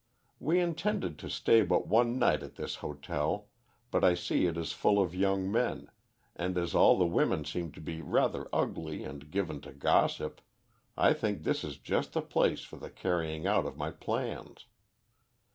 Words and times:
We 0.39 0.59
intended 0.59 1.19
to 1.19 1.29
stay 1.29 1.61
but 1.61 1.85
one 1.85 2.17
night 2.17 2.41
at 2.41 2.55
this 2.55 2.77
hotel, 2.77 3.49
but 3.91 4.03
I 4.03 4.15
see 4.15 4.47
it 4.47 4.57
is 4.57 4.71
full 4.73 4.99
of 4.99 5.13
young 5.13 5.51
men, 5.51 5.91
and 6.35 6.57
as 6.57 6.73
all 6.73 6.97
the 6.97 7.05
women 7.05 7.45
seem 7.45 7.71
to 7.73 7.81
be 7.81 8.01
rather 8.01 8.47
ugly 8.51 9.03
and 9.03 9.29
given 9.29 9.61
to 9.61 9.71
gossip, 9.71 10.41
I 10.97 11.13
think 11.13 11.43
this 11.43 11.63
is 11.63 11.77
just 11.77 12.13
the 12.13 12.23
place 12.23 12.63
for 12.63 12.77
the 12.77 12.89
carrying 12.89 13.45
out 13.45 13.67
of 13.67 13.77
my 13.77 13.91
plans. 13.91 14.65